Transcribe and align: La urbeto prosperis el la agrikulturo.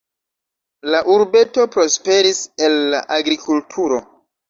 La 0.93 1.01
urbeto 1.17 1.67
prosperis 1.77 2.43
el 2.71 2.83
la 2.97 3.07
agrikulturo. 3.23 4.05